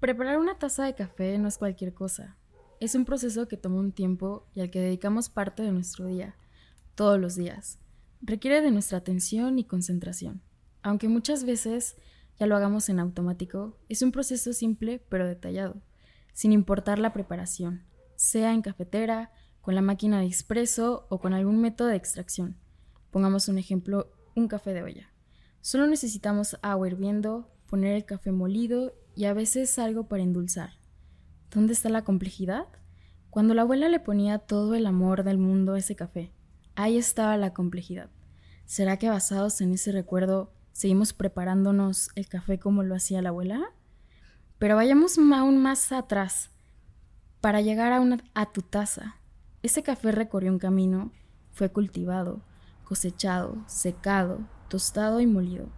[0.00, 2.36] Preparar una taza de café no es cualquier cosa.
[2.78, 6.36] Es un proceso que toma un tiempo y al que dedicamos parte de nuestro día,
[6.94, 7.80] todos los días.
[8.20, 10.40] Requiere de nuestra atención y concentración.
[10.82, 11.96] Aunque muchas veces
[12.38, 15.82] ya lo hagamos en automático, es un proceso simple pero detallado,
[16.32, 17.82] sin importar la preparación,
[18.14, 22.56] sea en cafetera, con la máquina de expreso o con algún método de extracción.
[23.10, 25.12] Pongamos un ejemplo, un café de olla.
[25.60, 30.74] Solo necesitamos agua hirviendo, poner el café molido y a veces algo para endulzar.
[31.50, 32.68] ¿Dónde está la complejidad?
[33.30, 36.32] Cuando la abuela le ponía todo el amor del mundo a ese café,
[36.76, 38.10] ahí estaba la complejidad.
[38.64, 43.72] ¿Será que basados en ese recuerdo seguimos preparándonos el café como lo hacía la abuela?
[44.56, 46.52] Pero vayamos aún más atrás
[47.40, 49.16] para llegar a, una, a tu taza.
[49.64, 51.10] Ese café recorrió un camino,
[51.50, 52.44] fue cultivado,
[52.84, 55.70] cosechado, secado, tostado y molido.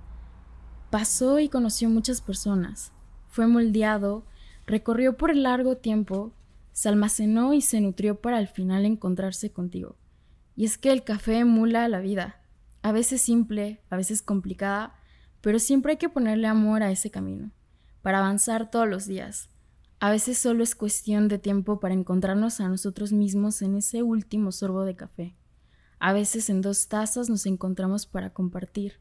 [0.90, 2.92] Pasó y conoció muchas personas,
[3.30, 4.26] fue moldeado,
[4.66, 6.34] recorrió por largo tiempo,
[6.72, 9.96] se almacenó y se nutrió para al final encontrarse contigo.
[10.56, 12.42] Y es que el café emula la vida,
[12.82, 14.94] a veces simple, a veces complicada,
[15.40, 17.50] pero siempre hay que ponerle amor a ese camino,
[18.02, 19.48] para avanzar todos los días.
[20.00, 24.50] A veces solo es cuestión de tiempo para encontrarnos a nosotros mismos en ese último
[24.50, 25.36] sorbo de café.
[25.98, 28.94] A veces en dos tazas nos encontramos para compartir,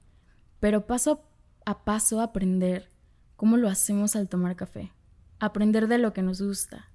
[0.60, 1.24] pero paso
[1.66, 2.90] a paso aprender
[3.40, 4.92] cómo lo hacemos al tomar café.
[5.40, 6.92] Aprender de lo que nos gusta,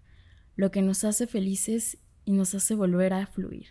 [0.57, 3.69] lo que nos hace felices y nos hace volver a fluir.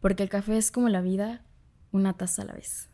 [0.00, 1.44] Porque el café es como la vida,
[1.90, 2.88] una taza a la vez.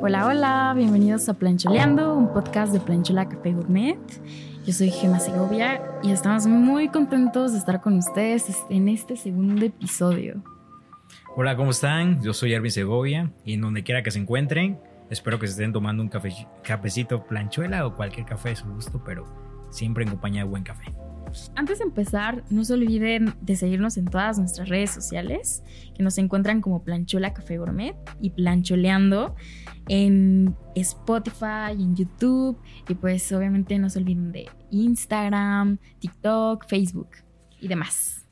[0.00, 3.98] Hola, hola, bienvenidos a Plancholeando, un podcast de Planchola Café Gourmet.
[4.66, 9.64] Yo soy Gemma Segovia y estamos muy contentos de estar con ustedes en este segundo
[9.64, 10.42] episodio.
[11.36, 12.20] Hola, ¿cómo están?
[12.20, 15.72] Yo soy Erwin Segovia y en donde quiera que se encuentren, espero que se estén
[15.72, 19.24] tomando un cafecito planchuela o cualquier café de su gusto, pero
[19.70, 20.92] siempre en compañía de buen café.
[21.54, 25.62] Antes de empezar, no se olviden de seguirnos en todas nuestras redes sociales,
[25.94, 29.34] que nos encuentran como Planchola Café Gourmet y Plancholeando
[29.88, 37.10] en Spotify, en YouTube y pues obviamente no se olviden de Instagram, TikTok, Facebook
[37.60, 38.26] y demás.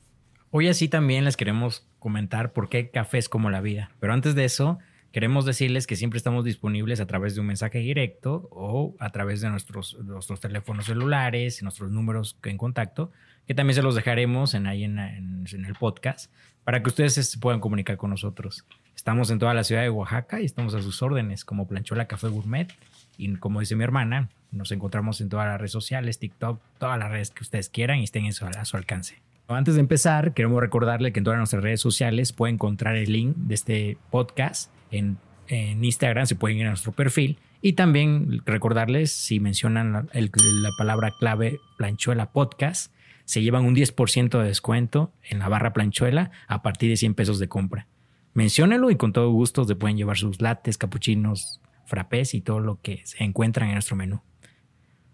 [0.51, 4.35] Hoy así también les queremos comentar por qué café es como la vida, pero antes
[4.35, 4.79] de eso
[5.15, 9.41] Queremos decirles que siempre estamos disponibles a través de un mensaje directo o a través
[9.41, 13.13] de nuestros, nuestros teléfonos celulares, nuestros números en contacto,
[13.47, 16.33] que también se los dejaremos en ahí en, el podcast
[16.65, 18.65] para que ustedes se puedan comunicar con nosotros.
[18.97, 22.27] Estamos en toda la ciudad de Oaxaca y estamos a sus órdenes como Planchola Café
[22.27, 22.73] Gourmet.
[23.17, 27.13] Y como dice mi hermana, nos encontramos en todas las redes sociales, TikTok, todas las
[27.13, 29.23] redes que ustedes quieran y estén a su alcance.
[29.47, 33.37] Antes de empezar, queremos recordarle que en todas nuestras redes sociales puede encontrar el link
[33.37, 35.19] de este podcast en,
[35.49, 37.39] Instagram, se pueden ir a nuestro perfil.
[37.61, 42.93] Y también recordarles, si mencionan la, palabra clave planchuela podcast,
[43.25, 47.39] se llevan un 10% de descuento en la barra planchuela a partir de 100 pesos
[47.39, 47.87] de compra.
[48.33, 52.81] Menciónenlo y con todo gusto se pueden llevar sus lates, capuchinos, frappés y todo lo
[52.81, 54.21] que se encuentran en nuestro menú.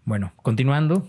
[0.05, 1.07] Bueno, continuando.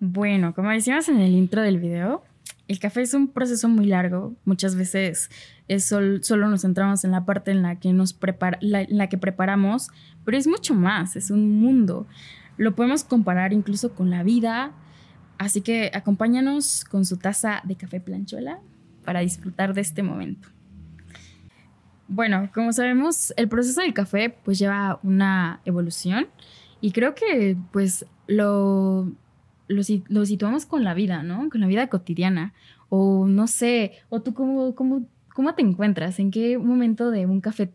[0.00, 2.22] Bueno, como decíamos en el intro del video,
[2.68, 4.34] el café es un proceso muy largo.
[4.44, 5.30] Muchas veces
[5.68, 9.18] es solo nos centramos en la parte en la que nos prepara, en la que
[9.18, 9.88] preparamos,
[10.24, 12.06] pero es mucho más, es un mundo.
[12.56, 14.72] Lo podemos comparar incluso con la vida.
[15.38, 18.58] Así que acompáñanos con su taza de café planchuela
[19.04, 20.48] para disfrutar de este momento.
[22.08, 26.28] Bueno, como sabemos, el proceso del café pues lleva una evolución
[26.80, 29.12] y creo que pues lo
[29.68, 29.82] lo,
[30.26, 31.48] situamos con la vida, ¿no?
[31.50, 32.52] Con la vida cotidiana.
[32.88, 37.40] O no sé, o tú cómo, cómo, cómo te encuentras, en qué momento de un
[37.40, 37.68] café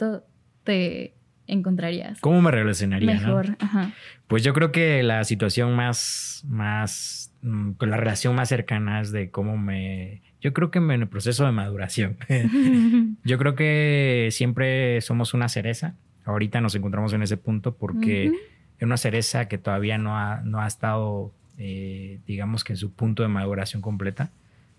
[0.64, 1.14] te
[1.48, 2.20] encontrarías.
[2.22, 3.14] ¿Cómo me relacionaría?
[3.14, 3.92] Mejor, ajá.
[4.28, 9.12] Pues yo creo que la situación más, más, mm, con la relación más cercana es
[9.12, 12.18] de cómo me, yo creo que en el proceso de maduración.
[13.24, 15.96] yo creo que siempre somos una cereza.
[16.24, 20.62] Ahorita nos encontramos en ese punto porque es una cereza que todavía no ha, no
[20.62, 24.32] ha estado eh, digamos que en su punto de maduración completa.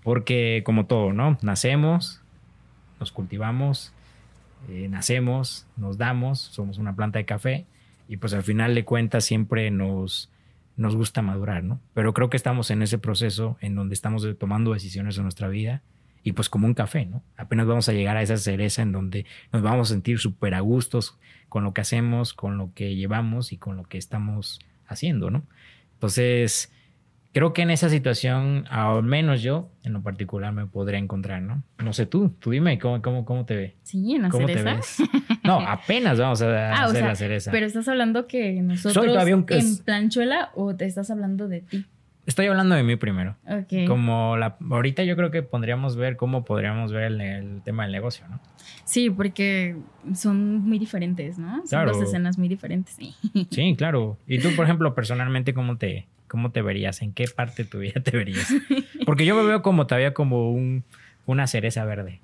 [0.02, 1.38] Porque como todo, ¿no?
[1.40, 2.20] Nacemos,
[2.98, 3.92] nos cultivamos,
[4.68, 7.66] eh, nacemos, nos damos, somos una planta de café
[8.08, 10.28] y pues al final de cuentas siempre nos,
[10.76, 11.80] nos gusta madurar, ¿no?
[11.94, 15.82] Pero creo que estamos en ese proceso en donde estamos tomando decisiones en nuestra vida
[16.24, 17.22] y pues como un café, ¿no?
[17.36, 20.60] Apenas vamos a llegar a esa cereza en donde nos vamos a sentir súper a
[20.60, 21.16] gustos
[21.48, 24.58] con lo que hacemos, con lo que llevamos y con lo que estamos
[24.88, 25.44] haciendo, ¿no?
[26.06, 26.72] Entonces,
[27.32, 31.62] creo que en esa situación, al menos yo, en lo particular, me podría encontrar, ¿no?
[31.78, 33.76] No sé tú, tú dime, ¿cómo, cómo, cómo te ve?
[33.84, 34.70] Sí, en la ¿Cómo cereza.
[34.70, 34.96] te ves?
[35.44, 37.52] No, apenas vamos a Ah, o hacer sea, la cereza.
[37.52, 41.86] Pero estás hablando que nosotros un- en planchuela o te estás hablando de ti.
[42.24, 43.36] Estoy hablando de mí primero.
[43.48, 43.86] Ok.
[43.88, 47.92] Como la, ahorita yo creo que podríamos ver cómo podríamos ver el, el tema del
[47.92, 48.40] negocio, ¿no?
[48.84, 49.76] Sí, porque
[50.14, 51.56] son muy diferentes, ¿no?
[51.58, 51.92] Son Claro.
[51.92, 52.94] dos escenas muy diferentes.
[52.94, 53.14] Sí.
[53.50, 54.18] Sí, claro.
[54.28, 57.02] Y tú, por ejemplo, personalmente, ¿cómo te, cómo te verías?
[57.02, 58.48] ¿En qué parte de tu vida te verías?
[59.06, 60.84] Porque yo me veo como todavía como un,
[61.26, 62.20] una cereza verde.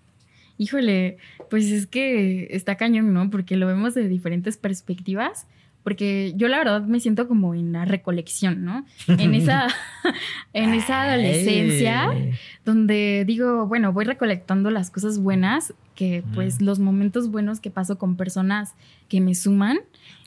[0.59, 1.19] Híjole,
[1.51, 3.31] pues es que está cañón, ¿no?
[3.31, 5.47] Porque lo vemos de diferentes perspectivas.
[5.85, 8.85] Porque yo la verdad me siento como en la recolección, ¿no?
[9.07, 9.69] En esa,
[10.53, 12.33] en esa adolescencia Ay.
[12.65, 16.65] donde digo, bueno, voy recolectando las cosas buenas, que pues Mm.
[16.65, 18.75] los momentos buenos que paso con personas
[19.09, 19.79] que me suman.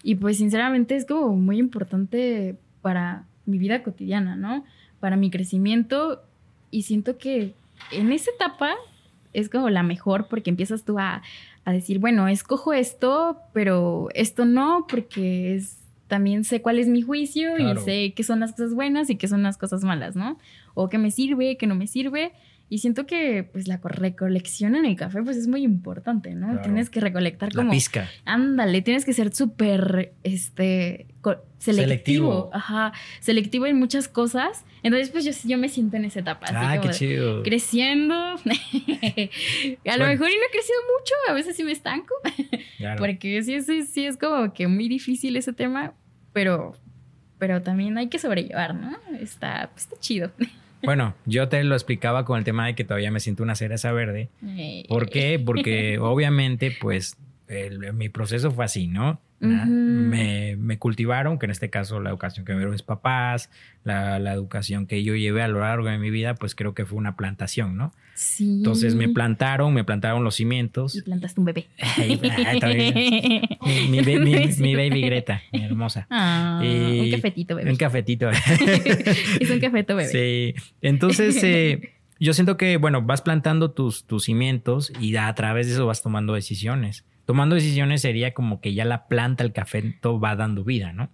[0.03, 4.65] Y pues sinceramente es como muy importante para mi vida cotidiana, ¿no?
[4.99, 6.23] Para mi crecimiento.
[6.71, 7.53] Y siento que
[7.91, 8.73] en esa etapa
[9.33, 11.21] es como la mejor porque empiezas tú a,
[11.65, 15.77] a decir, bueno, escojo esto, pero esto no, porque es,
[16.07, 17.79] también sé cuál es mi juicio Claro.
[17.79, 20.37] y sé qué son las cosas buenas y qué son las cosas malas, ¿no?
[20.73, 22.31] O qué me sirve, qué no me sirve.
[22.67, 26.47] Y siento que pues la co- recolección en el café pues es muy importante, ¿no?
[26.47, 26.61] Claro.
[26.63, 27.71] Tienes que recolectar La como...
[27.71, 28.09] pizca.
[28.25, 31.47] Ándale, tienes que ser súper, este, selectivo.
[31.59, 32.49] Selectivo.
[32.53, 34.65] Ajá, selectivo en muchas cosas.
[34.83, 36.47] Entonces, pues yo, yo me siento en esa etapa.
[36.49, 37.43] Ah, qué chido.
[37.43, 38.15] Creciendo.
[38.15, 42.15] a lo mejor y no he crecido mucho, a veces sí me estanco.
[42.77, 42.99] Claro.
[42.99, 45.93] Porque sí, sí, sí es como que muy difícil ese tema,
[46.33, 46.75] pero,
[47.37, 48.97] pero también hay que sobrellevar, ¿no?
[49.19, 50.31] Está, pues, está chido.
[50.83, 53.91] Bueno, yo te lo explicaba con el tema de que todavía me siento una cereza
[53.91, 54.29] verde.
[54.89, 55.39] ¿Por qué?
[55.39, 57.17] Porque obviamente, pues,
[57.51, 59.19] el- mi proceso fue así, ¿no?
[59.41, 63.49] Me, me cultivaron, que en este caso la educación que me dieron mis papás,
[63.83, 66.85] la, la educación que yo llevé a lo largo de mi vida, pues creo que
[66.85, 67.91] fue una plantación, ¿no?
[68.13, 68.57] Sí.
[68.57, 71.01] Entonces me plantaron, me plantaron los Y cimientos.
[71.03, 71.67] plantaste un bebé.
[71.97, 72.93] Ay, también.
[73.65, 74.61] Mi, mi ba- mi- Sí.
[74.61, 76.05] mi baby Greta, mi hermosa.
[76.11, 77.71] Ah, Y- un cafetito, bebé.
[77.71, 78.29] Un cafetito.
[79.39, 80.09] es un cafeto, bebé.
[80.09, 80.61] Sí.
[80.81, 85.73] Entonces, eh, yo siento que, bueno, vas plantando tus, tus cimientos y a través de
[85.73, 87.05] eso vas tomando decisiones.
[87.25, 91.09] Tomando decisiones sería como que ya la planta, el café, todo va dando vida, ¿no?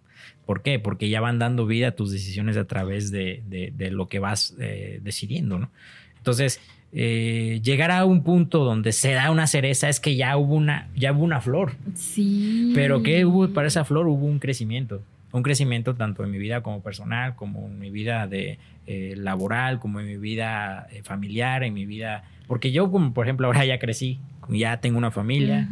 [0.46, 0.80] ¿Por qué?
[0.80, 4.20] Porque ya van dando vida a tus decisiones a través de, de- de lo que
[4.20, 5.70] vas eh, decidiendo, ¿no?
[6.18, 6.60] Entonces,
[6.94, 10.88] eh, llegar a un punto donde se da una cereza es que ya hubo una,
[10.96, 11.74] ya hubo una flor.
[11.96, 12.72] Sí.
[12.74, 14.08] Pero ¿qué hubo para esa flor?
[14.08, 15.04] Hubo un crecimiento.
[15.34, 18.58] Un crecimiento tanto en mi vida como personal, como en mi vida de,
[18.88, 22.24] eh, laboral, como en mi vida eh, familiar, en mi vida...
[22.48, 24.20] Porque yo, como por ejemplo, ahora ya crecí,
[24.50, 25.68] ya tengo una familia,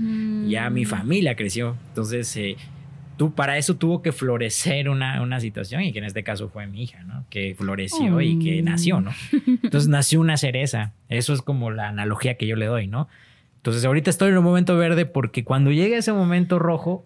[0.48, 1.78] ya mi familia creció.
[1.90, 2.58] Entonces, eh,
[3.18, 6.68] tú, para eso tuvo que florecer una, una situación y que en este caso fue
[6.68, 7.26] mi hija, ¿no?
[7.30, 9.12] Que floreció y que nació, ¿no?
[9.64, 10.94] Entonces nació una cereza.
[11.10, 13.08] Eso es como la analogía que yo le doy, ¿no?
[13.58, 17.06] Entonces ahorita estoy en un momento verde porque cuando llegue ese momento rojo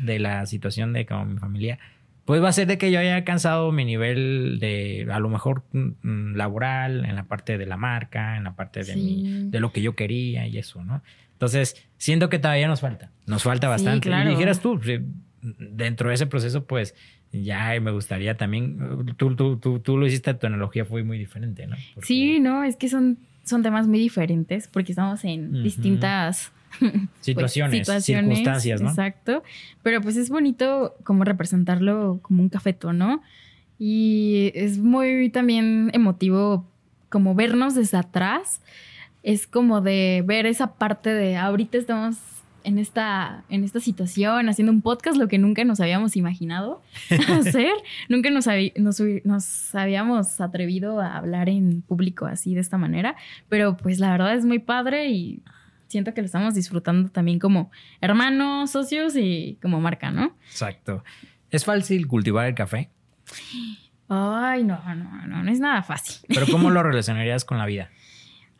[0.00, 1.78] de la situación de como mi familia,
[2.24, 5.64] pues va a ser de que yo haya alcanzado mi nivel de, a lo mejor,
[5.72, 9.48] mm, laboral, en la parte de la marca, en la parte de, mi- Sí.
[9.50, 11.02] de lo que yo quería y eso, ¿no?
[11.32, 14.08] Entonces, siento que todavía nos falta, nos falta Sí, bastante.
[14.08, 14.30] claro.
[14.30, 14.98] Y dijeras tú, sí,
[15.42, 16.94] dentro de ese proceso, pues
[17.32, 18.78] ya me gustaría también,
[19.16, 21.76] tú, tú, tú, tú lo hiciste, tu analogía fue muy diferente, ¿no?
[21.94, 25.62] Porque- Sí, no, es que son, son temas muy diferentes porque estamos en Ujú.
[25.62, 28.90] distintas pues, Situaciones, circunstancias, ¿no?
[28.90, 29.42] Exacto.
[29.82, 33.22] Pero pues es bonito como representarlo como un cafeto, ¿no?
[33.78, 36.66] Y es muy también emotivo
[37.08, 38.60] como vernos desde atrás.
[39.22, 42.16] Es como de ver esa parte de ahorita estamos
[42.64, 46.82] en esta, en esta situación, haciendo un podcast, lo que nunca nos habíamos imaginado
[47.40, 47.72] hacer.
[48.08, 48.46] nunca nos,
[48.76, 53.16] nos, nos habíamos atrevido a hablar en público así de esta manera.
[53.48, 55.42] Pero pues la verdad es muy padre y
[55.90, 57.70] siento que lo estamos disfrutando también como
[58.00, 60.36] hermanos, socios y como marca, ¿no?
[60.46, 61.04] Exacto.
[61.50, 62.90] ¿Es fácil cultivar el café?
[64.08, 66.20] Ay, no, no, no, no es nada fácil.
[66.28, 67.90] Pero ¿cómo lo relacionarías con la vida?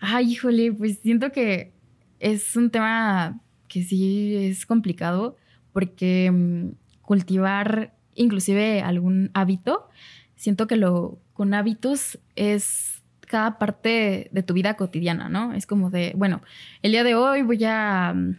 [0.00, 1.72] Ay, híjole, pues siento que
[2.18, 5.36] es un tema que sí es complicado
[5.72, 6.70] porque mm,
[7.02, 9.88] cultivar inclusive algún hábito,
[10.36, 12.99] siento que lo con hábitos es
[13.30, 15.52] cada parte de tu vida cotidiana, ¿no?
[15.54, 16.40] Es como de, bueno,
[16.82, 18.36] el día de hoy voy a, mm,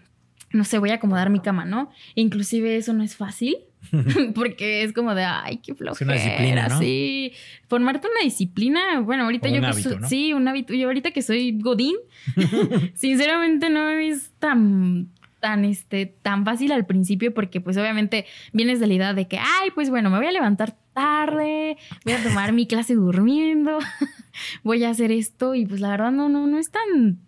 [0.53, 1.89] no sé, voy a acomodar mi cama, ¿no?
[2.15, 3.55] Inclusive eso no es fácil.
[4.35, 6.13] Porque es como de, ay, qué flojera.
[6.13, 6.77] disciplina, ¿no?
[6.77, 7.33] Sí.
[7.67, 10.07] Formarte una disciplina, bueno, ahorita O yo un que hábito, soy- ¿no?
[10.07, 10.73] sí, un hábito.
[10.75, 11.95] Yo ahorita que soy Godín,
[12.93, 18.85] sinceramente no es tan tan este tan fácil al principio porque pues obviamente vienes de
[18.85, 22.53] la idea de que ay pues bueno me voy a levantar tarde, voy a tomar
[22.53, 23.79] mi clase durmiendo,
[24.63, 27.19] voy a hacer esto y pues la verdad no, no, no es tan,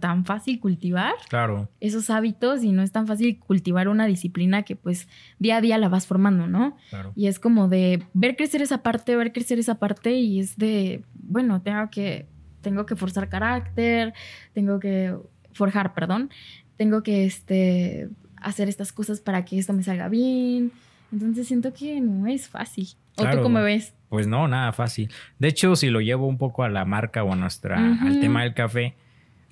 [0.00, 1.68] tan fácil cultivar claro.
[1.80, 5.08] esos hábitos y no es tan fácil cultivar una disciplina que pues
[5.38, 6.76] día a día la vas formando, ¿no?
[6.90, 7.12] Claro.
[7.14, 11.04] Y es como de ver crecer esa parte, ver crecer esa parte y es de,
[11.14, 12.26] bueno, tengo que,
[12.60, 14.14] tengo que forzar carácter,
[14.52, 15.14] tengo que
[15.52, 16.30] forjar, perdón,
[16.76, 20.72] tengo que este, hacer estas cosas para que esto me salga bien.
[21.14, 22.88] Entonces siento que no es fácil.
[23.16, 23.94] ¿O tú cómo ves?
[24.08, 25.12] Pues no, nada fácil.
[25.38, 28.42] De hecho, si lo llevo un poco a la marca o a nuestra, al tema
[28.42, 28.94] del café,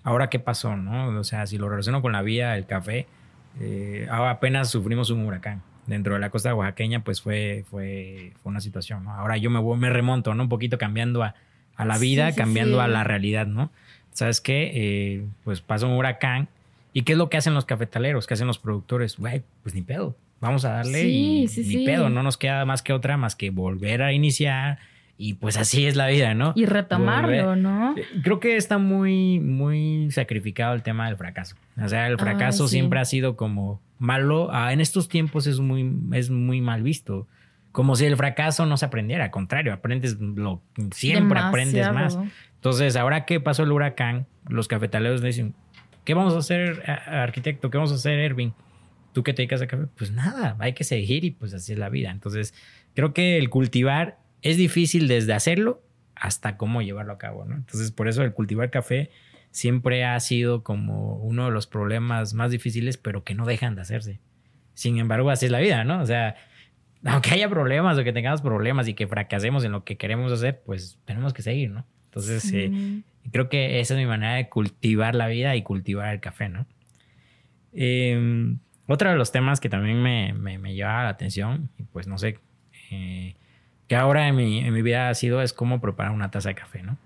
[0.02, 1.16] ahora qué pasó, ¿no?
[1.16, 3.07] O sea, si lo relaciono con la vida del café,
[3.61, 5.62] eh, apenas sufrimos un huracán.
[5.87, 9.12] Dentro de la costa oaxaqueña, pues fue, fue, fue una situación, ¿no?
[9.12, 10.42] Ahora yo me, me remonto, ¿no?
[10.42, 11.37] Un poquito cambiando a,
[11.76, 13.71] a la vida, cambiando a la realidad, ¿no?
[14.12, 14.73] ¿Sabes qué?
[14.75, 16.49] Eh, pues pasa un huracán.
[16.92, 18.26] ¿Y qué es lo que hacen los cafetaleros?
[18.26, 19.16] ¿Qué hacen los productores?
[19.16, 22.93] Güey, pues ni pedo vamos a darle y ni pedo, no nos queda más que
[22.93, 24.79] otra más que volver a iniciar
[25.17, 26.53] y pues así es la vida, ¿no?
[26.57, 27.97] Y retomarlo, ¿no?
[27.97, 31.55] Eh, creo que está muy, muy sacrificado el tema del fracaso.
[31.81, 34.49] O sea, el fracaso siempre ha sido como malo.
[34.53, 37.29] Ah, en estos tiempos es muy, es muy mal visto.
[37.71, 39.25] Como si el fracaso no se aprendiera.
[39.25, 42.19] Al contrario, aprendes lo, siempre aprendes más.
[42.57, 45.55] Entonces, ahora que pasó el huracán, los cafetaleros dicen,
[46.05, 47.71] ¿qué vamos a hacer, arquitecto?
[47.71, 48.55] ¿Qué vamos a hacer, Ervin?
[49.12, 49.87] ¿Tú qué te dedicas a café?
[49.97, 52.11] Pues nada, hay que seguir y pues así es la vida.
[52.11, 52.54] Entonces,
[52.95, 55.83] creo que el cultivar es difícil desde hacerlo
[56.14, 57.57] hasta cómo llevarlo a cabo, ¿no?
[57.57, 59.11] Entonces, por eso el cultivar café
[59.50, 63.83] siempre ha sido como uno de los problemas más difíciles, pero que no dejan de
[63.83, 64.21] hacerse.
[64.75, 66.00] Sin embargo, así es la vida, ¿no?
[66.00, 66.37] O sea,
[67.04, 70.62] aunque haya problemas o que tengamos problemas y que fracasemos en lo que queremos hacer,
[70.64, 71.85] pues tenemos que seguir, ¿no?
[72.07, 76.21] Entonces, eh, creo que esa es mi manera de cultivar la vida y cultivar el
[76.21, 76.66] café, ¿no?
[77.73, 82.19] Eh, otro de los temas que también me, me, lleva la atención, y pues no
[82.19, 82.39] sé,
[82.91, 83.35] eh,
[83.89, 86.55] que ahora en mi, en mi, vida ha sido es cómo preparar una taza de
[86.55, 86.99] café, ¿no?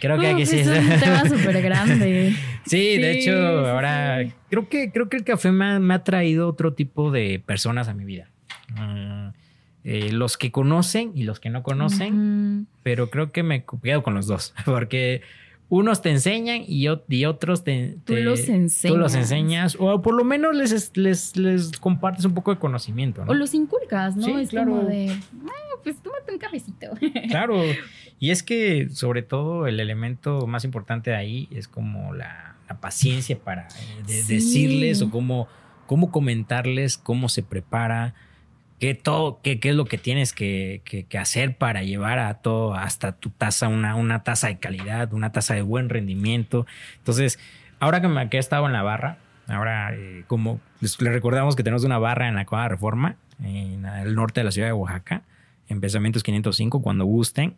[0.00, 2.34] creo que aquí sí es un tema súper grande.
[2.66, 3.32] sí, de hecho,
[3.68, 7.40] ahora creo que creo que el café me ha, me ha traído otro tipo de
[7.44, 8.30] personas a mi vida.
[8.76, 9.32] Ah,
[9.84, 14.14] eh, los que conocen y los que no conocen, pero creo que me quedo con
[14.14, 15.20] los dos, porque
[15.78, 18.94] unos te enseñan y, otros te, tú, los enseñas.
[18.94, 19.76] tú los enseñas.
[19.80, 23.24] O por lo menos les, les, les compartes un poco de conocimiento.
[23.24, 23.32] ¿no?
[23.32, 24.38] O los inculcas, ¿no?
[24.38, 26.90] es como de, ah, pues tómate un cafecito.
[27.28, 27.60] Claro.
[28.20, 33.38] Y es que sobre todo el elemento más importante de ahí es como la, paciencia
[33.38, 33.68] para
[34.08, 35.46] eh, decirles o cómo,
[35.86, 38.14] cómo comentarles cómo se prepara
[38.84, 42.74] qué, todo, qué, qué es lo que tienes que, que, hacer para llevar a todo
[42.74, 46.66] hasta tu taza, una, una taza de calidad, una taza de buen rendimiento.
[46.98, 47.38] Entonces,
[47.80, 49.16] ahora que, me, que he estado en la barra,
[49.48, 54.14] ahora eh, como les, recordamos que tenemos una barra en la Cuadra Reforma, en el
[54.14, 55.22] norte de la ciudad de Oaxaca,
[55.70, 57.54] en Pensamientos 505, cuando gusten.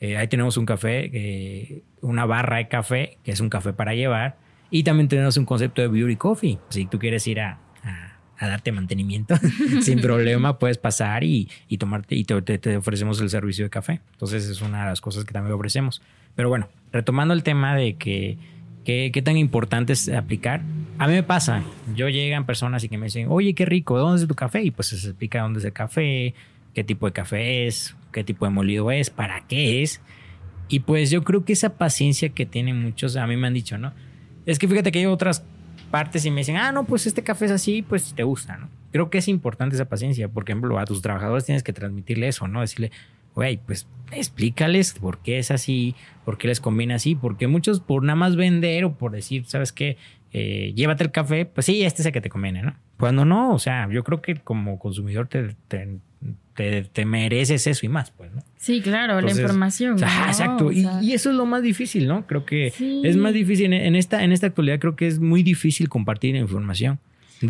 [0.00, 3.92] Eh, ahí tenemos un café, eh, una barra de café, que es un café para
[3.92, 4.38] llevar.
[4.70, 6.58] Y también tenemos un concepto de beauty coffee.
[6.70, 8.11] Si tú quieres ir a a
[8.48, 9.36] darte mantenimiento
[9.82, 14.00] sin problema, puedes pasar y, y tomarte y te, ofrecemos el servicio de café.
[14.12, 16.02] Entonces es una de las cosas que también ofrecemos.
[16.34, 18.38] Pero bueno, retomando el tema de que
[18.84, 20.62] qué tan importante es aplicar,
[20.98, 21.62] a mí me pasa,
[21.94, 24.62] yo llegan personas y que me dicen, oye, qué rico, ¿dónde es tu café?
[24.62, 26.34] Y pues se explica dónde es el café,
[26.74, 30.00] qué tipo de café es, qué tipo de molido es, para qué es.
[30.68, 33.78] Y pues yo creo que esa paciencia que tienen muchos, a mí me han dicho,
[33.78, 33.92] ¿no?
[34.46, 35.44] Es que fíjate que hay otras
[35.92, 38.68] partes y me dicen, ah, no, pues este café es así, pues te gusta, ¿no?
[38.90, 40.28] Creo que es importante esa paciencia.
[40.28, 42.62] Por ejemplo, a tus trabajadores tienes que transmitirle eso, ¿no?
[42.62, 42.90] Decirle,
[43.34, 45.94] güey, pues explícales por qué es así,
[46.24, 49.72] por qué les conviene así, porque muchos por nada más vender o por decir, ¿sabes
[49.72, 49.96] qué?
[50.32, 52.74] Eh, llévate el café, pues sí, este es el que te conviene, ¿no?
[52.98, 55.98] Cuando no, o sea, yo creo que como consumidor te, te,
[57.06, 58.42] mereces eso y más, pues, ¿no?
[58.56, 59.94] Sí, claro, la información.
[59.94, 60.70] exacto.
[60.70, 62.26] y, eso es lo más difícil, ¿no?
[62.26, 65.88] Creo que es más difícil en, esta, en esta actualidad, creo que es muy difícil
[65.88, 66.98] compartir información.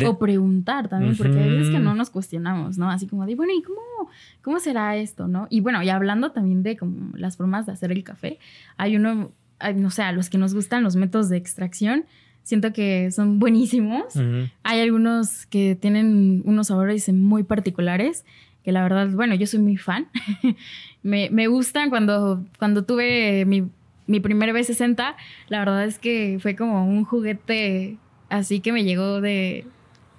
[0.07, 2.89] O preguntar también, porque hay veces que no nos cuestionamos, ¿no?
[2.89, 4.09] Así como de, bueno, ¿y cómo,
[4.41, 5.47] cómo será esto, no?
[5.51, 8.39] Y bueno, y hablando también de como las formas de hacer el café,
[8.75, 9.31] hay uno,
[9.75, 12.05] no sé, a los que nos gustan los métodos de extracción,
[12.41, 14.15] siento que son buenísimos.
[14.63, 18.25] Hay algunos que tienen unos sabores muy particulares
[18.63, 20.07] que la verdad, bueno, yo soy muy fan.
[21.03, 23.69] me, me, gustan cuando, cuando tuve mi,
[24.07, 25.15] mi primer B60,
[25.49, 27.97] la verdad es que fue como un juguete
[28.29, 29.65] así que me llegó de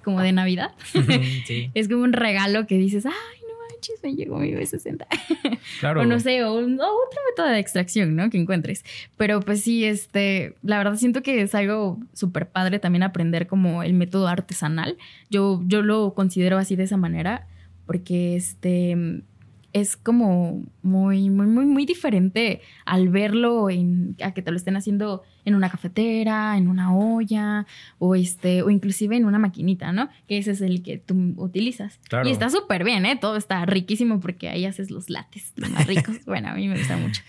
[0.03, 0.71] como de Navidad.
[1.73, 5.05] es como un regalo que dices, ay, no manches, me llegó mi B60.
[5.79, 6.01] Claro.
[6.01, 8.29] o no sé, o, otro método de extracción, ¿no?
[8.29, 8.85] Que encuentres.
[9.17, 13.81] Pero pues sí, este, la verdad siento que es algo súper padre también aprender como
[13.81, 14.95] el método artesanal.
[15.31, 17.47] Yo, yo lo considero así de esa manera
[17.85, 18.95] porque este,
[19.73, 24.77] es como muy, muy, muy, muy diferente al verlo en, a que te lo estén
[24.77, 27.65] haciendo en una cafetera, en una olla
[27.99, 30.09] o este, o inclusive en una maquinita, ¿no?
[30.27, 31.99] Que ese es el que tú utilizas.
[32.25, 33.15] Y está súper bien, ¿eh?
[33.15, 36.17] Todo está riquísimo porque ahí haces los lates, los más ricos.
[36.25, 37.21] bueno, a mí me gusta mucho.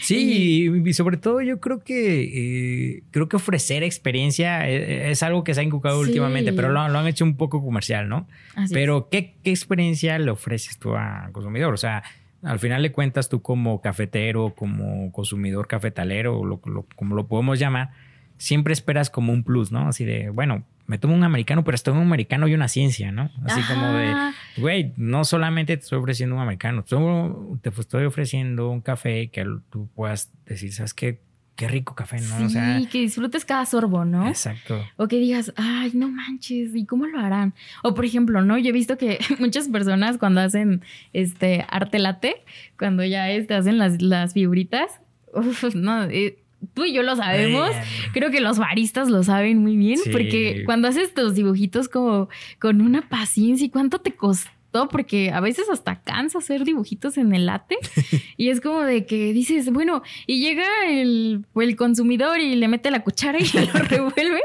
[0.00, 5.44] sí, y, sobre todo yo creo que eh, creo que ofrecer experiencia eh, es, algo
[5.44, 8.28] que se ha inculcado últimamente, pero lo, han hecho un poco comercial, ¿no?
[8.70, 11.74] pero ¿qué, ¿qué experiencia le ofreces tú a consumidor.
[11.74, 12.02] O sea,
[12.42, 16.60] al final de cuentas tú como cafetero, como consumidor cafetalero, o
[16.94, 17.90] como lo podemos llamar,
[18.36, 19.88] siempre esperas como un plus, ¿no?
[19.88, 23.30] Así de, bueno, me tomo un americano, pero estoy un americano y una ciencia, ¿no?
[23.44, 24.14] Así como de,
[24.58, 29.88] güey, no solamente te estoy ofreciendo un americano, te estoy ofreciendo un café que tú
[29.94, 31.20] puedas decir, ¿sabes qué?
[31.56, 32.38] Qué rico café, ¿no?
[32.38, 34.28] Sí, o sea, que disfrutes cada sorbo, ¿no?
[34.28, 34.84] Exacto.
[34.96, 37.54] O que digas, ay, no manches, ¿y cómo lo harán?
[37.82, 38.58] O por ejemplo, ¿no?
[38.58, 40.82] Yo he visto que muchas personas cuando hacen
[41.14, 42.44] este arte late,
[42.78, 45.00] cuando ya este, hacen las, las figuritas,
[45.32, 46.38] uf, no, eh,
[46.74, 47.70] tú y yo lo sabemos.
[48.12, 52.80] Creo que los baristas lo saben muy bien, porque cuando haces tus dibujitos como con
[52.80, 54.50] una paciencia y cuánto te costó
[54.88, 57.76] porque a veces hasta cansa hacer dibujitos en el late
[58.36, 62.90] y es como de que dices, bueno, y llega el, el consumidor y le mete
[62.90, 64.42] la cuchara y lo revuelve,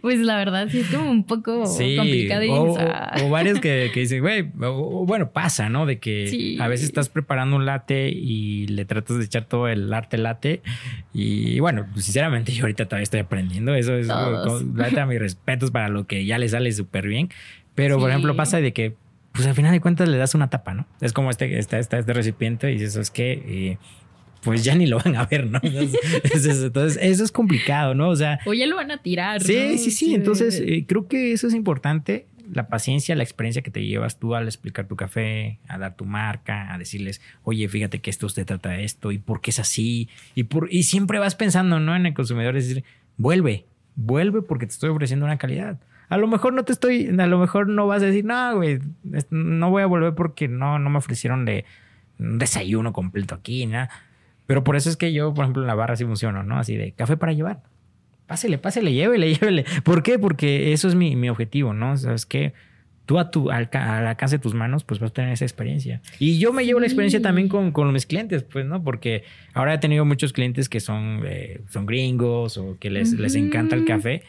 [0.00, 1.64] pues la verdad sí es como un poco
[1.96, 2.42] complicado.
[2.52, 5.86] O, o, varios que, que dicen, güey, bueno, pasa, ¿no?
[5.86, 9.92] De que a veces estás preparando un latte y le tratas de echar todo el
[9.92, 10.62] arte latte
[11.12, 14.74] y bueno, pues, sinceramente yo ahorita todavía estoy aprendiendo, eso es, con,
[15.08, 17.28] mis respetos para lo que ya le sale súper bien.
[17.74, 18.94] Pero, por ejemplo, pasa de que
[19.32, 20.86] pues al final de cuentas le das una tapa, ¿no?
[21.00, 23.78] Es como este, este, este, este recipiente y dices, es que
[24.42, 25.60] pues ya ni lo van a ver, ¿no?
[25.62, 28.08] Entonces, eso es complicado, ¿no?
[28.08, 28.40] O sea...
[28.44, 29.42] O ya lo van a tirar.
[29.42, 30.14] Sí, sí, sí.
[30.14, 32.26] Entonces, eh, creo que eso es importante.
[32.52, 36.04] La paciencia, la experiencia que te llevas tú al explicar tu café, a dar tu
[36.04, 39.60] marca, a decirles, oye, fíjate que esto usted trata de esto y por qué es
[39.60, 40.08] así.
[40.34, 41.94] Y, por, y siempre vas pensando, ¿no?
[41.94, 42.84] En el consumidor, es decir,
[43.16, 45.78] vuelve, vuelve porque te estoy ofreciendo una calidad.
[46.12, 48.80] A lo mejor no te estoy, a lo mejor no vas a decir, no, güey,
[49.30, 51.64] no voy a volver porque no, no me ofrecieron de
[52.18, 53.88] un desayuno completo aquí, nada.
[54.44, 56.58] Pero por eso es que yo, por ejemplo, en la barra sí funciono, ¿no?
[56.58, 57.62] Así de café para llevar.
[58.26, 59.64] Pásele, pásele, llévele, llévele.
[59.84, 60.18] ¿Por qué?
[60.18, 61.96] Porque eso es mi, mi objetivo, ¿no?
[61.96, 62.52] Sabes que
[63.06, 66.02] tú a tu, al, alcance de tus manos, pues vas a tener esa experiencia.
[66.18, 68.84] Y yo me llevo la experiencia también con, con, mis clientes, pues, ¿no?
[68.84, 73.34] Porque ahora he tenido muchos clientes que son, eh, son gringos o que les, les
[73.34, 74.24] encanta el café.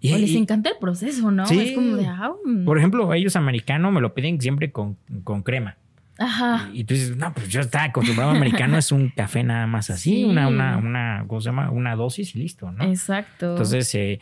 [0.00, 1.46] Y, o les encanta el proceso, ¿no?
[1.46, 1.58] Sí.
[1.58, 2.64] Es como de, ah, mm".
[2.64, 5.76] Por ejemplo, ellos americanos me lo piden siempre con, con crema.
[6.18, 6.70] Ajá.
[6.72, 9.90] Y, tú dices, no, pues yo estaba acostumbrado a americano, es un café nada más
[9.90, 11.70] así, una, una, una, ¿cómo se llama?
[11.70, 12.84] Una dosis y listo, ¿no?
[12.84, 13.50] Exacto.
[13.50, 14.20] Entonces, eh,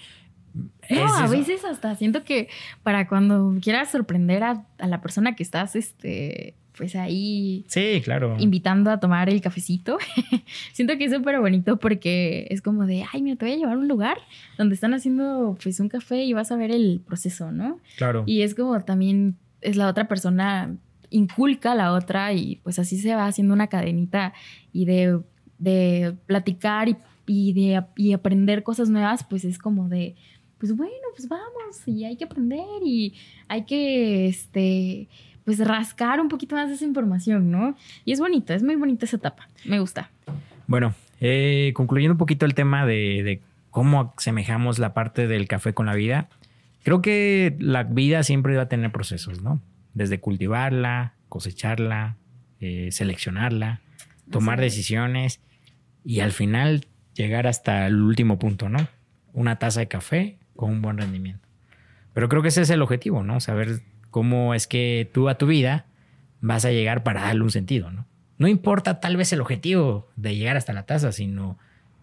[0.91, 2.49] no, a veces hasta siento que
[2.83, 7.65] para cuando quieras sorprender a, a, la persona que estás, este, pues ahí.
[7.69, 8.37] Sí, claro.
[8.39, 9.99] Invitando a tomar el cafecito.
[10.73, 13.75] Siento que es súper bonito porque es como de, ay, mira, te voy a llevar
[13.75, 14.19] a un lugar
[14.59, 17.81] donde están haciendo pues un café y vas a ver el proceso, ¿no?
[17.97, 18.25] Claro.
[18.27, 20.77] Y es como también es la otra persona
[21.11, 24.35] inculca a la otra y pues así se va haciendo una cadenita
[24.73, 25.21] y de,
[25.59, 30.17] de platicar y, y de y aprender cosas nuevas, pues es como de,
[30.59, 33.15] pues bueno, pues vamos y hay que aprender y
[33.49, 35.09] hay que, este,
[35.45, 37.77] pues rascar un poquito más de esa información, ¿no?
[38.05, 40.11] Y es bonita, es muy bonita esa etapa, me gusta.
[40.67, 45.87] Bueno, eh, concluyendo un poquito el tema de, cómo asemejamos la parte del café con
[45.87, 46.29] la vida,
[46.83, 49.61] creo que la vida siempre va a tener procesos, ¿no?
[49.93, 52.17] Desde cultivarla, cosecharla,
[52.61, 53.81] eh, seleccionarla,
[54.31, 55.41] tomar decisiones
[56.05, 58.89] y al final llegar hasta el último punto, ¿no?
[59.33, 61.47] Una taza de café con un buen rendimiento.
[62.13, 63.41] Pero creo que ese es el objetivo, ¿no?
[63.41, 63.81] Saber
[64.15, 65.87] cómo es que tú a tu vida
[66.41, 68.07] vas a llegar para darle un sentido, ¿no?
[68.39, 71.59] No importa tal vez el objetivo de llegar hasta la taza, sino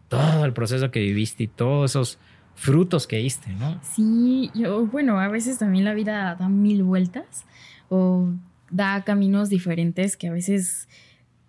[0.10, 2.20] todo el proceso que viviste y todos esos
[2.54, 3.80] frutos que diste, ¿no?
[3.82, 7.46] Sí, yo, bueno, a veces también la vida da mil vueltas
[7.88, 8.28] o
[8.70, 10.90] da caminos diferentes que a veces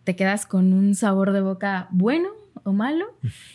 [0.05, 2.29] te quedas con un sabor de boca bueno
[2.63, 3.07] o malo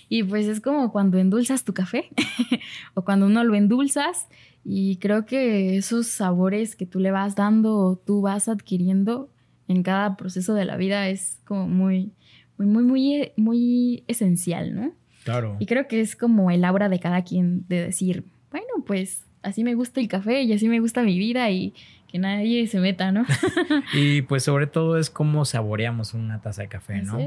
[0.10, 2.10] y pues es como cuando endulzas tu café
[2.96, 4.28] o cuando uno lo endulzas
[4.70, 9.30] y creo que esos sabores que tú le vas dando o tú vas adquiriendo
[9.70, 12.12] en cada proceso de la vida es como muy,
[12.58, 14.92] muy, muy, muy, muy esencial, ¿no?
[15.24, 15.56] Claro.
[15.60, 19.64] Y creo que es como el aura de cada quien de decir, bueno, pues así
[19.64, 21.74] me gusta el café y así me gusta mi vida y
[22.10, 23.24] que nadie se meta, ¿no?
[23.94, 27.18] y pues sobre todo es cómo saboreamos una taza de café, ¿no?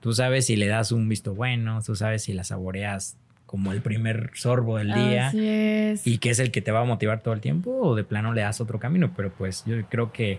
[0.00, 3.16] Tú sabes si le das un visto bueno, tú sabes si la saboreas
[3.50, 7.20] como el primer sorbo del día y que es el que te va a motivar
[7.20, 10.38] todo el tiempo o de plano le das otro camino, pero pues yo creo que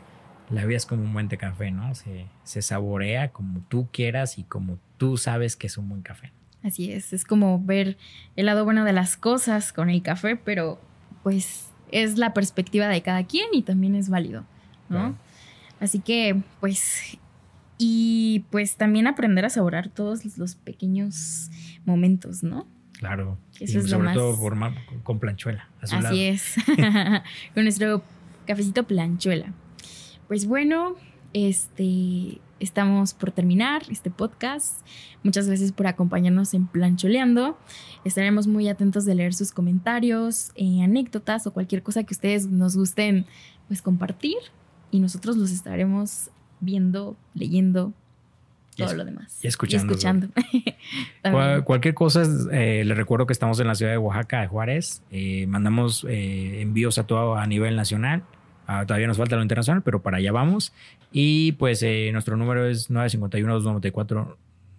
[0.49, 1.93] la vida es como un buen té café, ¿no?
[1.93, 6.31] Se, se saborea como tú quieras y como tú sabes que es un buen café.
[6.63, 7.97] Así es, es como ver
[8.37, 10.79] el lado bueno de las cosas con el café, pero
[11.21, 14.45] pues es la perspectiva de cada quien y también es válido,
[14.87, 15.17] ¿no?
[15.81, 17.17] Así que pues
[17.77, 21.49] y pues también aprender a saborar todos los pequeños
[21.83, 22.67] momentos, ¿no?
[23.01, 23.37] Claro.
[23.59, 24.37] Eso y es lo sobre más- todo
[25.03, 25.67] con planchuela.
[25.81, 26.07] a su lado.
[26.09, 26.53] Así es,
[27.55, 28.03] con nuestro
[28.45, 29.53] cafecito planchuela.
[30.27, 30.95] Pues bueno,
[31.33, 34.85] este, estamos por terminar este podcast.
[35.23, 37.57] Muchas gracias por acompañarnos en Plancholeando.
[38.05, 42.77] Estaremos muy atentos de leer sus comentarios, eh, anécdotas o cualquier cosa que ustedes nos
[42.77, 43.25] gusten
[43.67, 44.37] pues compartir
[44.91, 47.93] y nosotros los estaremos viendo, leyendo,
[48.75, 49.39] todo es- lo demás.
[49.43, 49.93] y escuchando.
[49.93, 50.27] Y escuchando.
[51.23, 55.01] Cual- cualquier cosa, eh, les recuerdo que estamos en la ciudad de Oaxaca, de Juárez.
[55.11, 58.23] Eh, mandamos eh, envíos a todo a nivel nacional.
[58.67, 60.71] Ah, todavía nos falta lo internacional, pero para allá vamos.
[61.11, 62.89] Y pues eh, nuestro número es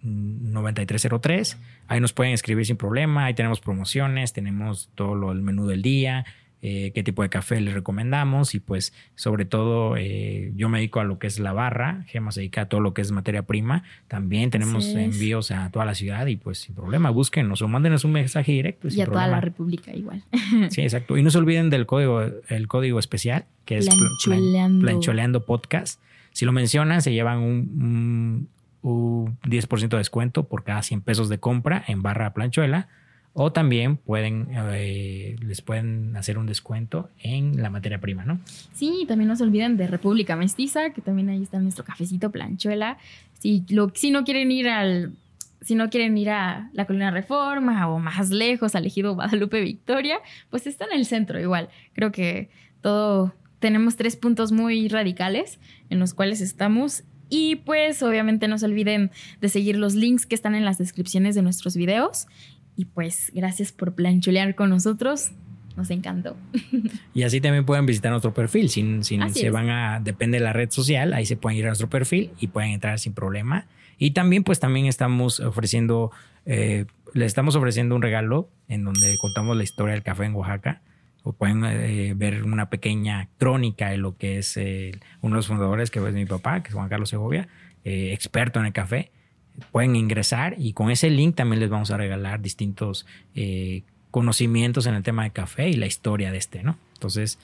[0.03, 1.57] 951-294-9303.
[1.87, 3.25] Ahí nos pueden escribir sin problema.
[3.25, 6.25] Ahí tenemos promociones, tenemos todo lo, el menú del día,
[6.65, 8.55] eh, qué tipo de café les recomendamos.
[8.55, 12.05] Y pues sobre todo yo me dedico a lo que es la barra.
[12.07, 13.83] Gema se dedica a todo lo que es materia prima.
[14.07, 18.13] También tenemos envíos a toda la ciudad y pues sin problema, búsquenos o mándenos un
[18.13, 18.87] mensaje directo.
[18.87, 20.23] y sin a toda la República igual.
[20.69, 21.17] Sí, exacto.
[21.17, 24.81] Y no se olviden del código, el código especial, que es Plan- Plancholeando.
[24.85, 26.01] Plancholeando Podcast.
[26.31, 28.47] Si lo mencionan, se llevan un,
[28.81, 32.87] un- un 10% de descuento por cada 100 pesos de compra en barra planchuela.
[33.35, 38.39] O también pueden, eh, les pueden hacer un descuento en la materia prima, ¿no?
[38.73, 42.99] Sí, también no se olviden de República Mestiza, que también ahí está nuestro cafecito planchuela.
[43.39, 45.13] Si, lo, si no quieren ir al.
[45.61, 50.19] Si no quieren ir a la Colina Reforma o más lejos, al Ejido Guadalupe Victoria,
[50.49, 51.69] pues está en el centro igual.
[51.93, 52.49] Creo que
[52.81, 53.33] todo.
[53.59, 57.03] Tenemos tres puntos muy radicales en los cuales estamos.
[57.29, 59.09] Y pues obviamente no se olviden
[59.41, 62.27] de seguir los links que están en las descripciones de nuestros videos.
[62.75, 65.31] Y pues gracias por planchulear con nosotros.
[65.75, 66.37] Nos encantó.
[67.15, 68.69] Y así también pueden visitar nuestro perfil.
[68.69, 69.51] Si, si Así se es.
[69.53, 72.47] van a, depende de la red social, ahí se pueden ir a nuestro perfil y
[72.47, 73.65] pueden entrar sin problema.
[73.97, 76.11] Y también, pues también estamos ofreciendo,
[76.45, 80.81] eh, le estamos ofreciendo un regalo en donde contamos la historia del café en Oaxaca.
[81.23, 85.47] O pueden eh, ver una pequeña crónica de lo que es eh, uno de los
[85.47, 87.47] fundadores, que es mi papá, que es Juan Carlos Segovia,
[87.85, 89.11] eh, experto en el café.
[89.71, 94.95] Pueden ingresar y con ese link también les vamos a regalar distintos eh, conocimientos en
[94.95, 96.77] el tema de café y la historia de este, ¿no?
[96.93, 97.39] Entonces,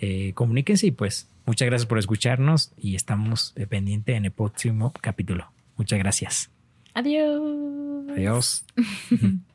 [0.00, 5.50] eh, comuníquense y pues muchas gracias por escucharnos y estamos pendientes en el próximo capítulo.
[5.76, 6.50] Muchas gracias.
[6.94, 7.40] Adiós.
[8.10, 8.64] Adiós.